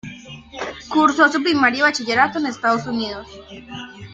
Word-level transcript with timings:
Cursó 0.89 1.29
su 1.31 1.43
primaria 1.43 1.77
y 1.77 1.81
bachillerato 1.83 2.39
en 2.39 2.47
Estados 2.47 2.87
Unidos. 2.87 3.27